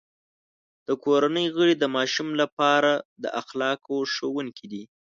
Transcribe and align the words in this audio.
د 0.87 0.89
کورنۍ 1.03 1.47
غړي 1.55 1.75
د 1.77 1.83
ماشوم 1.95 2.29
لپاره 2.41 2.91
د 3.23 3.25
اخلاقو 3.41 3.97
ښوونکي 4.13 4.65
دي. 4.71 4.83